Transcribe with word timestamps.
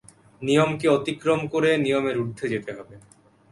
নিয়মকে 0.41 0.87
অতিক্রম 0.89 1.41
করে 1.53 1.69
নিয়মের 1.77 2.15
ঊর্ধ্বে 2.21 2.45
যেতে 2.53 2.71
হবে। 2.77 2.95